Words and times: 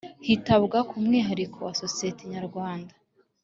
Hitabwa 0.27 0.77
ku 0.89 0.95
mwihariko 1.05 1.57
wa 1.67 1.73
sosiyete 1.81 2.21
nyarwanda 2.33 2.93